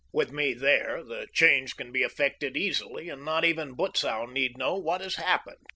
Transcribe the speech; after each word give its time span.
With 0.11 0.31
me 0.31 0.55
there, 0.55 1.03
the 1.03 1.27
change 1.31 1.75
can 1.75 1.91
be 1.91 2.01
effected 2.01 2.57
easily, 2.57 3.07
and 3.07 3.23
not 3.23 3.45
even 3.45 3.75
Butzow 3.75 4.25
need 4.25 4.57
know 4.57 4.73
what 4.73 5.01
has 5.01 5.17
happened. 5.17 5.67